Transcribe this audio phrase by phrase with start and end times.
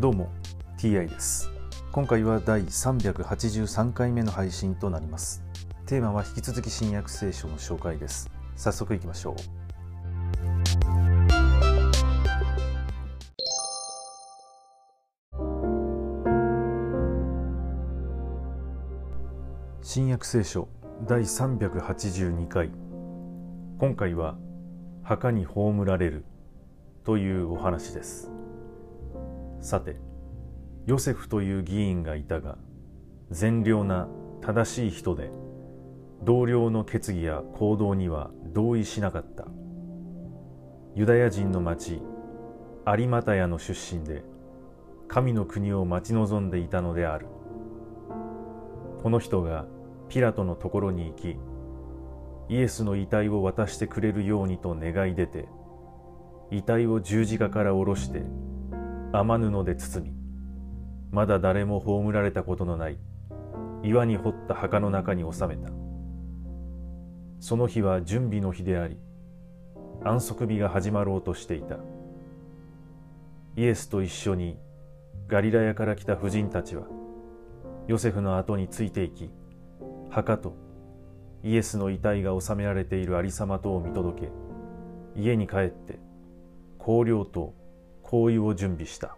[0.00, 0.28] どうも
[0.76, 1.52] TI です。
[1.92, 5.44] 今回は第383回目の配信となります。
[5.86, 8.28] テーマは引き続き新約聖書の紹介です。
[8.56, 9.34] 早速いきましょう。
[19.80, 20.68] 新約聖書
[21.06, 22.72] 第382回。
[23.78, 24.36] 今回は
[25.04, 26.24] 墓に葬られる
[27.04, 28.32] というお話です。
[29.64, 29.96] さて
[30.84, 32.58] ヨセフという議員がいたが
[33.30, 34.08] 善良な
[34.42, 35.30] 正しい人で
[36.22, 39.46] 同僚の決議や行動には同意しなかった。
[40.94, 42.02] ユダヤ人の町
[42.86, 44.22] 有股屋の出身で
[45.08, 47.26] 神の国を待ち望んでいたのである。
[49.02, 49.64] この人が
[50.10, 51.38] ピラトのところに行き
[52.50, 55.48] イエスの遺体を渡してくれるようにと願い出て
[56.50, 58.22] 遺体を十字架から下ろして
[59.16, 60.16] 雨布で包み
[61.12, 62.98] まだ誰も葬られたことのない
[63.84, 65.70] 岩に掘った墓の中に収めた。
[67.38, 68.98] その日は準備の日であり
[70.02, 71.76] 安息日が始まろうとしていた。
[73.56, 74.58] イエスと一緒に
[75.28, 76.82] ガリラヤから来た婦人たちは
[77.86, 79.30] ヨセフの後についていき
[80.10, 80.56] 墓と
[81.44, 84.32] イエスの遺体が収められているありさまとを見届け
[85.14, 86.00] 家に帰って
[86.78, 87.54] 香料と
[88.14, 89.16] 香油を準備した。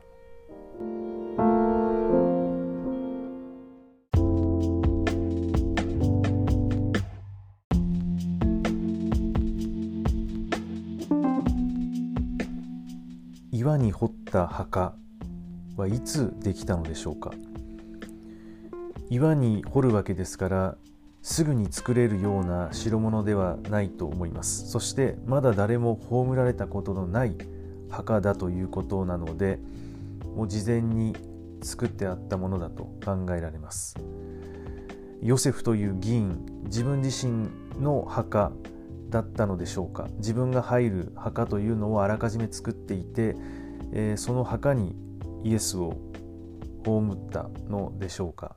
[13.53, 14.95] 岩に掘った墓
[15.77, 17.33] はいつできたのでしょうか？
[19.11, 20.77] 岩に掘るわけですから
[21.21, 24.71] すぐに作れるような代物ではないと思います。
[24.71, 27.37] そしてまだ誰も葬られたことのない
[27.97, 29.59] 墓だということなので
[30.35, 31.17] もう事前に
[31.63, 33.97] 作ってあったものだと考えられます。
[35.23, 37.49] ヨセフという議員自分自身
[37.81, 38.53] の墓
[39.09, 40.09] だったのでしょうか。
[40.19, 43.35] 自分が入る墓というのをあらかじめ作っていて、
[43.93, 44.95] えー、その墓に
[45.43, 45.97] イエスを
[46.85, 48.57] 葬ったのでしょうか。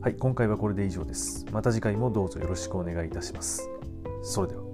[0.00, 1.44] はい今回はこれで以上です。
[1.50, 3.68] また次回もどうぞよろしくお願いいたします。
[4.22, 4.65] それでは。